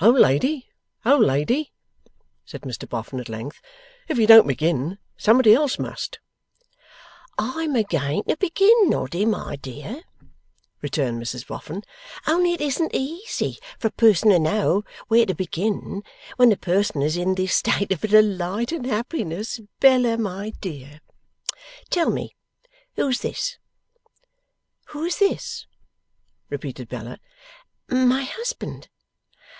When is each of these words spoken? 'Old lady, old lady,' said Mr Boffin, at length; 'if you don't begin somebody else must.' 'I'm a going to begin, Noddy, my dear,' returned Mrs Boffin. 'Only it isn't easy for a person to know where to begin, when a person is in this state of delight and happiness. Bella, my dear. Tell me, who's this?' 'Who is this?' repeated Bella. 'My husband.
'Old 0.00 0.18
lady, 0.18 0.68
old 1.06 1.24
lady,' 1.24 1.72
said 2.44 2.62
Mr 2.62 2.88
Boffin, 2.88 3.20
at 3.20 3.28
length; 3.28 3.60
'if 4.08 4.18
you 4.18 4.26
don't 4.26 4.48
begin 4.48 4.98
somebody 5.16 5.54
else 5.54 5.78
must.' 5.78 6.18
'I'm 7.38 7.76
a 7.76 7.84
going 7.84 8.24
to 8.24 8.36
begin, 8.38 8.90
Noddy, 8.90 9.24
my 9.24 9.54
dear,' 9.54 10.02
returned 10.82 11.22
Mrs 11.22 11.46
Boffin. 11.46 11.84
'Only 12.26 12.54
it 12.54 12.60
isn't 12.60 12.92
easy 12.92 13.56
for 13.78 13.86
a 13.86 13.92
person 13.92 14.30
to 14.30 14.40
know 14.40 14.82
where 15.06 15.24
to 15.24 15.32
begin, 15.32 16.02
when 16.38 16.50
a 16.50 16.56
person 16.56 17.00
is 17.00 17.16
in 17.16 17.36
this 17.36 17.54
state 17.54 17.92
of 17.92 18.00
delight 18.00 18.72
and 18.72 18.84
happiness. 18.84 19.60
Bella, 19.78 20.18
my 20.18 20.50
dear. 20.60 21.02
Tell 21.88 22.10
me, 22.10 22.34
who's 22.96 23.20
this?' 23.20 23.58
'Who 24.86 25.04
is 25.04 25.20
this?' 25.20 25.66
repeated 26.50 26.88
Bella. 26.88 27.20
'My 27.88 28.24
husband. 28.24 28.88